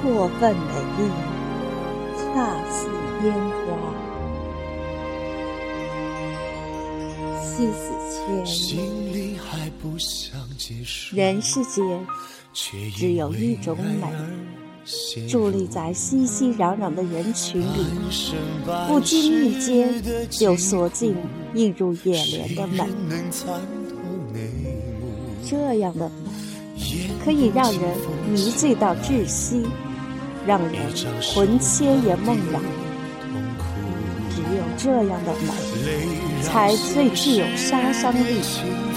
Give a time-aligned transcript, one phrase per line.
[0.00, 1.10] 过分美丽，
[2.16, 2.24] 恰
[2.70, 2.88] 似
[3.24, 3.97] 烟花。
[11.12, 12.06] 人世间
[12.52, 14.06] 只有一种美，
[14.86, 17.66] 伫立在熙熙攘攘的人群里，
[18.86, 21.16] 不经意间就锁进
[21.54, 22.86] 映入眼帘的美。
[25.44, 27.98] 这样的美，可以让人
[28.32, 29.66] 迷醉到窒息。
[30.46, 30.74] 让人
[31.34, 32.58] 魂牵也梦绕，
[34.78, 38.40] 这样的美，才最具有杀伤力。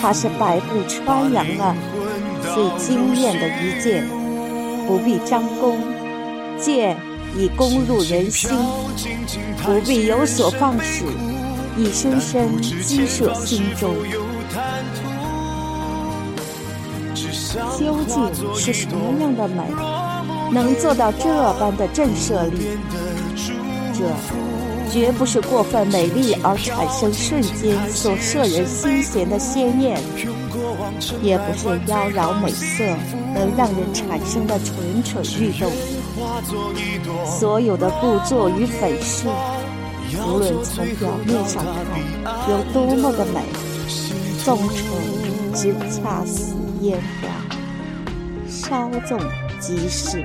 [0.00, 1.74] 它是百步穿杨啊，
[2.52, 4.06] 最惊艳的一剑，
[4.86, 5.78] 不必张弓，
[6.58, 6.96] 箭
[7.36, 8.50] 已攻入人心；
[9.64, 11.04] 不必有所放矢，
[11.76, 13.94] 已深深击射心中。
[17.78, 19.62] 究竟是什么样的美？
[20.52, 22.78] 能做到这般的震慑力，
[23.98, 24.04] 这
[24.92, 30.00] 绝不是过分美丽而产生瞬间所摄人心弦的鲜艳，
[31.20, 32.84] 也不是妖娆美色
[33.34, 35.68] 能让人产生的蠢蠢欲动。
[37.26, 39.26] 所有的故作与粉饰，
[40.24, 41.74] 无论从表面上看
[42.48, 43.42] 有多么的美，
[44.44, 44.76] 纵成
[45.52, 47.28] 只恰似烟花，
[48.48, 49.18] 稍纵。
[49.60, 50.24] 即逝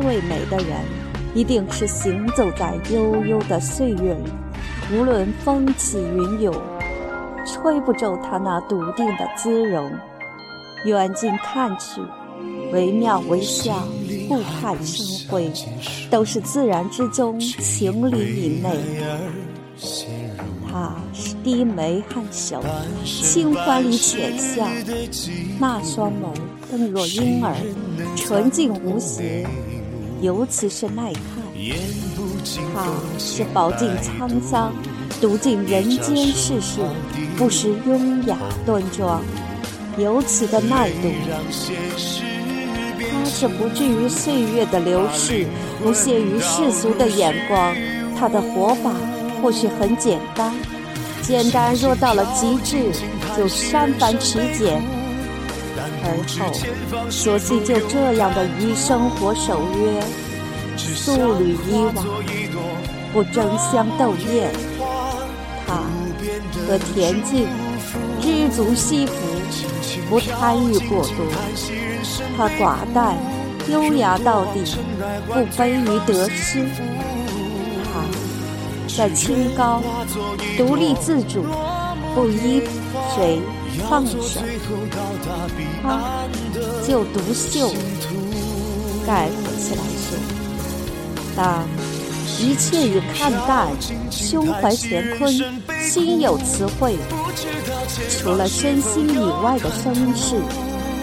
[0.00, 0.78] 最美的人，
[1.34, 4.30] 一定是行走在悠悠的岁月里，
[4.94, 6.54] 无论风起云涌，
[7.44, 9.92] 吹不皱他那笃定的姿容。
[10.86, 12.00] 远近看去，
[12.72, 13.86] 惟妙惟肖，
[14.26, 15.52] 顾盼生辉，
[16.10, 18.70] 都是自然之中，情理以内。
[20.72, 22.62] 他是低眉颔首，
[23.04, 24.66] 清欢里浅笑，
[25.58, 26.34] 那双眸
[26.70, 27.54] 更若婴儿，
[28.16, 29.44] 纯净无邪，
[30.20, 31.22] 尤其是耐看。
[32.74, 32.86] 他
[33.18, 34.72] 是饱经沧桑，
[35.20, 36.80] 读尽人间世事，
[37.36, 39.22] 不失优雅端庄，
[39.98, 41.10] 尤其的耐读。
[43.10, 45.46] 他是不惧于岁月的流逝，
[45.82, 47.74] 不屑于世俗的眼光。
[48.18, 48.92] 他的活法。
[49.42, 50.52] 或许很简单，
[51.22, 52.92] 简单若到了极致，
[53.34, 54.82] 就删繁取简，
[56.02, 56.06] 而
[56.38, 60.00] 后索性就这样的与生活守约，
[60.76, 62.04] 素履以往，
[63.12, 64.50] 不争相斗艳。
[65.66, 65.82] 他
[66.66, 67.46] 和恬静，
[68.20, 69.12] 知足惜福，
[70.08, 71.16] 不贪欲过多。
[72.36, 73.16] 他寡淡，
[73.68, 74.64] 优雅到底，
[75.28, 76.66] 不卑于得失。
[77.84, 78.02] 他
[78.88, 79.82] 在清高，
[80.56, 81.44] 独立自主，
[82.14, 82.62] 不依
[83.14, 83.40] 谁
[83.88, 84.18] 放手，
[85.82, 86.26] 他
[86.86, 87.72] 就独秀。
[89.06, 90.16] 概括起来说，
[91.34, 91.66] 当
[92.38, 93.68] 一切已看淡，
[94.10, 95.32] 胸怀乾坤，
[95.82, 96.96] 心有词汇，
[98.10, 100.36] 除了身心以外的声势，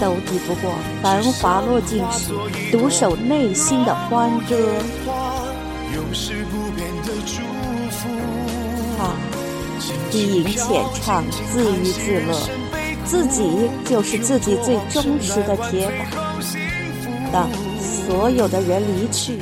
[0.00, 0.72] 都抵不过
[1.02, 2.32] 繁华落尽时
[2.72, 4.56] 独守内心的欢歌。
[8.98, 9.12] 他
[10.10, 11.22] 低吟浅唱，
[11.52, 12.32] 自娱自乐，
[13.04, 16.06] 自己就是自己最忠实的铁杆。
[17.32, 17.48] 当
[17.80, 19.38] 所有的人离去，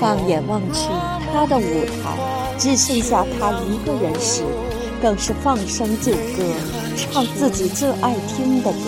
[0.00, 0.88] 放眼望去，
[1.32, 4.42] 他的舞台只剩下他一个人时，
[5.02, 6.42] 更是放声就歌，
[6.96, 8.78] 唱自己最爱听的歌。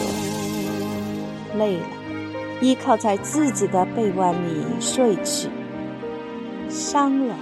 [1.59, 1.87] 累了，
[2.61, 5.49] 依靠在自己的臂弯里睡去。
[6.69, 7.34] 伤了，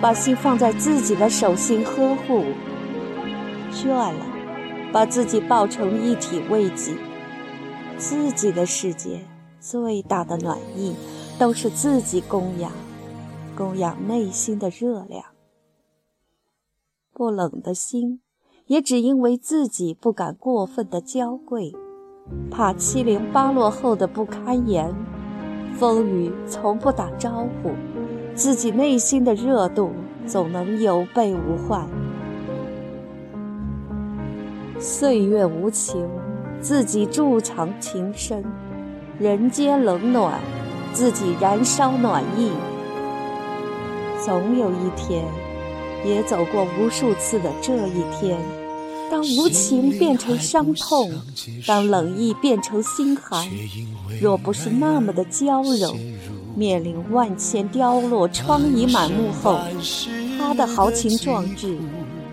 [0.00, 2.44] 把心放在自己的手心呵护；
[3.72, 4.12] 倦了，
[4.96, 6.96] 把自己抱成一体慰藉。
[7.98, 9.20] 自己的世界
[9.60, 10.96] 最大的暖意，
[11.38, 12.72] 都是自己供养，
[13.54, 15.22] 供养内心的热量。
[17.12, 18.22] 不冷的心，
[18.68, 21.74] 也只因为自己不敢过分的娇贵，
[22.50, 24.94] 怕七零八落后的不堪言，
[25.74, 27.72] 风雨从不打招呼。
[28.34, 29.90] 自己内心的热度
[30.26, 31.86] 总能有备无患。
[34.78, 36.06] 岁月无情，
[36.60, 38.42] 自己筑藏情深；
[39.18, 40.38] 人间冷暖，
[40.92, 42.50] 自己燃烧暖意。
[44.22, 45.24] 总有一天，
[46.04, 48.38] 也走过无数次的这一天。
[49.10, 51.10] 当无情变成伤痛，
[51.66, 53.48] 当冷意变成心寒，
[54.20, 55.96] 若不是那么的娇柔，
[56.54, 59.58] 面临万千凋落、疮痍满目后，
[60.38, 61.78] 他的豪情壮志，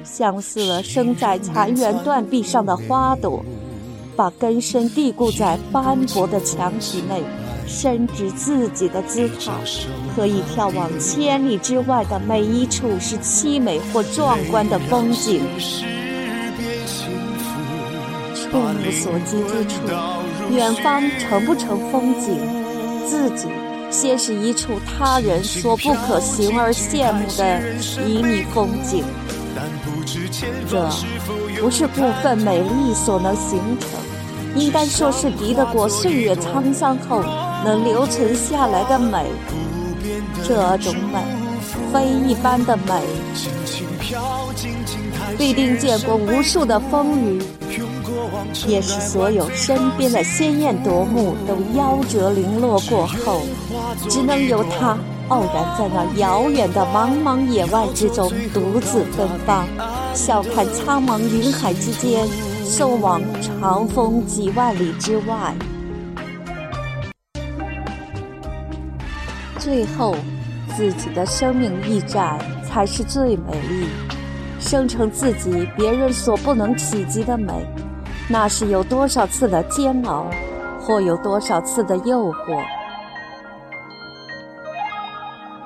[0.04, 3.44] 相似了生在残垣断壁上的花朵，
[4.16, 7.22] 把根深蒂固在斑驳的墙体内。
[7.66, 9.54] 深知自己的姿态，
[10.14, 15.42] 可以眺望千里之外的每一处是凄美或壮观的风景。
[18.36, 19.88] 触目所及之处，
[20.52, 22.38] 远方成不成风景，
[23.08, 23.48] 自己
[23.90, 29.06] 先是一处他人所不可行而羡慕的旖旎风景。
[30.70, 30.90] 这
[31.62, 33.90] 不是部分美丽所能形成，
[34.56, 37.24] 应该说是敌得过岁月沧桑后。
[37.66, 39.26] 能留存下来的美，
[40.46, 41.24] 这种美，
[41.94, 43.02] 非一般的美，
[45.38, 47.42] 必定见过无数的风雨，
[48.68, 53.44] 也是所有身边的鲜艳夺目都夭折零落过后，
[54.10, 54.98] 只能由他
[55.30, 59.66] 傲然在那遥远的茫茫野外之中独自芬芳，
[60.14, 62.28] 笑看苍茫云海之间，
[62.64, 65.56] 送往长风几万里之外。
[69.58, 70.14] 最后，
[70.76, 73.88] 自己的生命驿站才是最美丽，
[74.60, 77.66] 生成自己别人所不能企及的美，
[78.28, 80.26] 那是有多少次的煎熬，
[80.82, 82.62] 或有多少次的诱惑，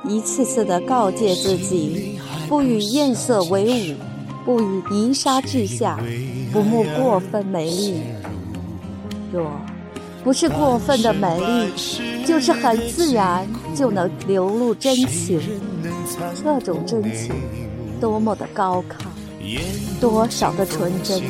[0.08, 3.96] 一次次的告诫自己，不与艳色为伍，
[4.46, 6.00] 不与泥沙俱下，
[6.52, 8.02] 不慕过分美丽。
[9.32, 9.52] 若
[10.24, 15.42] 不是过分的美丽，就是很自然就能流露真情。
[16.44, 17.34] 这种真情，
[18.00, 19.60] 多么的高亢，
[20.00, 21.22] 多少的纯真。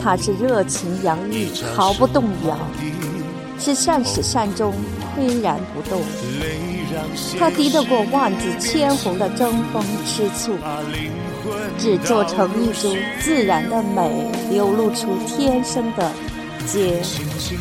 [0.00, 2.56] 它是热情洋溢，毫不动摇；
[3.58, 4.72] 是善始善终，
[5.18, 6.00] 岿然不动。
[7.38, 10.56] 它敌得过万紫千红的争风吃醋，
[11.78, 16.10] 只做成一株自然的美，流露出天生的。
[16.66, 17.00] 洁、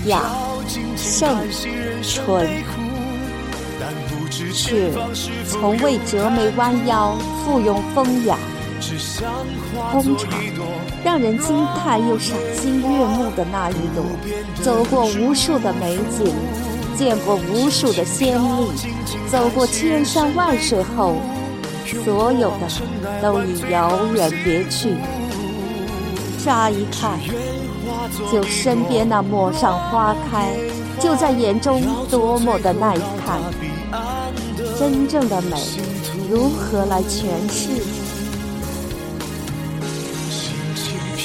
[0.07, 0.19] 雅、
[0.97, 1.37] 圣、
[2.01, 2.49] 纯，
[4.51, 4.89] 却
[5.47, 8.35] 从未折眉弯腰，附庸风雅。
[9.91, 10.27] 通常
[11.03, 14.03] 让人惊叹又赏心悦目的那一朵，
[14.63, 16.33] 走过无数的美景，
[16.97, 18.69] 见过无数的仙丽，
[19.29, 21.15] 走过千山万水后，
[22.03, 22.67] 所有的
[23.21, 24.95] 都已遥远别去。
[26.43, 27.19] 乍一看。
[28.31, 30.53] 就身边那陌上花开，
[30.99, 32.95] 就在眼中，多么的耐
[33.25, 33.39] 看。
[34.77, 35.57] 真正的美，
[36.29, 37.69] 如何来诠释？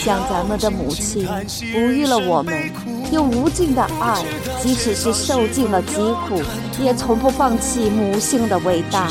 [0.03, 1.29] 像咱们的母亲，
[1.73, 2.73] 哺育了我们，
[3.13, 4.25] 用无尽的爱，
[4.63, 5.95] 即使是受尽了疾
[6.27, 6.41] 苦，
[6.83, 9.09] 也从不放弃母性的伟大。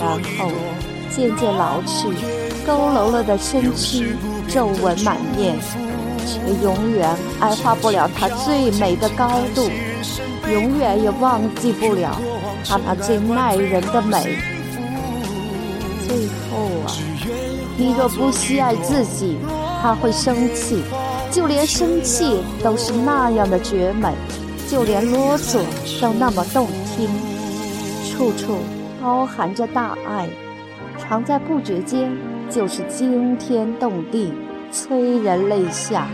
[0.00, 0.50] 然后
[1.14, 2.08] 渐渐老去，
[2.66, 4.16] 佝偻了的身躯，
[4.48, 5.58] 皱纹满面。
[6.26, 9.68] 却永远矮化不了她最美的高度，
[10.50, 12.18] 永远也忘记不了
[12.66, 14.38] 她那最耐人的美。
[16.08, 16.88] 最后啊，
[17.76, 19.36] 你若不惜爱自己，
[19.84, 20.78] 他会生气；
[21.30, 24.14] 就连生气都是那样的绝美，
[24.66, 25.60] 就连啰嗦
[26.00, 27.06] 都那么动听，
[28.08, 28.60] 处处
[29.02, 30.26] 包含着大爱，
[30.98, 32.10] 常在不觉间
[32.48, 34.32] 就是惊天动地。
[34.72, 36.08] 催人泪下。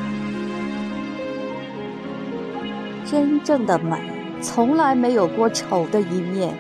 [3.09, 3.97] 真正的美，
[4.43, 6.53] 从来没有过丑的一面，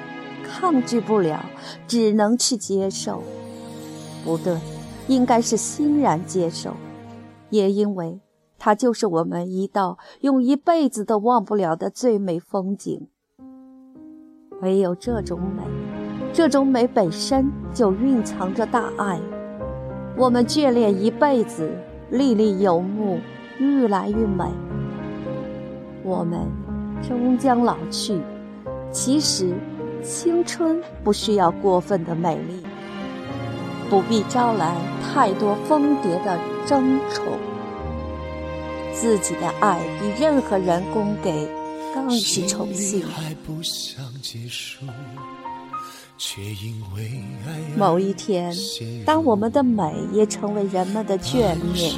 [0.45, 1.45] 抗拒不了，
[1.88, 3.25] 只能去接受。
[4.25, 4.57] 不对，
[5.09, 6.76] 应该是欣然接受。
[7.50, 8.21] 也因为
[8.59, 13.09] 它就是我们一道用一辈子都忘不了的最美风景。
[14.62, 15.62] 唯有这种美，
[16.33, 19.21] 这种美本身就蕴藏着大爱。
[20.16, 21.71] 我们眷恋一辈子。
[22.12, 23.21] 历历有目，
[23.61, 24.45] 愈来愈美。
[26.02, 26.40] 我们
[27.00, 28.21] 终将老去，
[28.90, 29.54] 其实
[30.02, 32.64] 青春不需要过分的美丽，
[33.90, 37.26] 不必招来太多蜂蝶的争宠。
[38.94, 41.49] 自己的爱比任何人供给
[41.92, 43.04] 更是宠幸。
[47.76, 48.54] 某一天，
[49.06, 51.94] 当我们的美也成为人们的眷恋，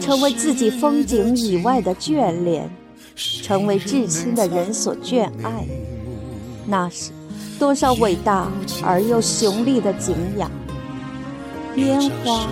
[0.00, 2.70] 成为自己风景以外的眷恋，
[3.14, 5.66] 成为至亲的人所眷爱，
[6.66, 7.12] 那时，
[7.58, 8.50] 多少伟大
[8.82, 10.50] 而又雄丽的景仰，
[11.76, 12.46] 烟花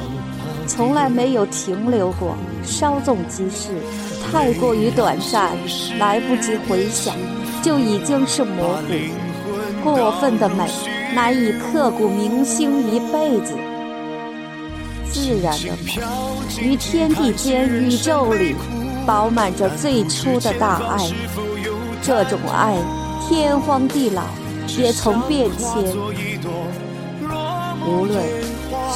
[0.66, 3.70] 从来没有停留过，稍纵即逝，
[4.30, 5.56] 太过于短暂，
[5.98, 7.14] 来不及回想，
[7.62, 8.82] 就已经是模糊。
[9.82, 10.64] 过分的美，
[11.14, 13.54] 难以刻骨铭心一辈子。
[15.10, 18.54] 自然的美，于天地间、宇宙里，
[19.06, 20.98] 饱满着最初的大爱。
[22.02, 22.76] 这种爱，
[23.26, 24.22] 天荒地老
[24.76, 25.82] 也从变迁。
[27.86, 28.22] 无论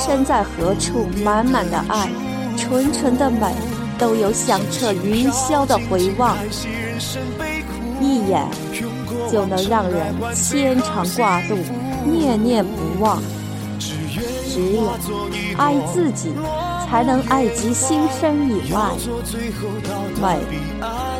[0.04, 2.11] 身在何处，满满的爱，
[2.56, 3.54] 纯纯的美，
[3.97, 6.37] 都有响彻云霄的回望。
[8.00, 8.44] 一眼
[9.30, 11.56] 就能让人牵肠挂肚，
[12.04, 13.23] 念念不忘。
[13.78, 14.90] 只有
[15.56, 16.32] 爱自己，
[16.90, 18.90] 才能爱及心生以外。
[20.21, 20.38] 美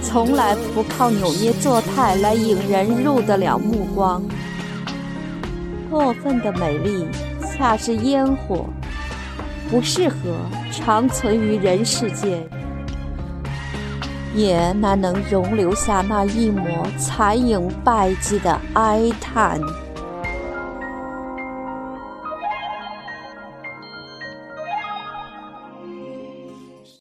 [0.03, 4.21] 从来不靠扭捏作态来引人入得了目光。
[5.89, 7.07] 过分的美丽，
[7.63, 8.67] 恰是烟火，
[9.71, 10.17] 不适合
[10.73, 12.43] 长存于人世间，
[14.35, 19.61] 也难能容留下那一抹残影败迹的哀叹。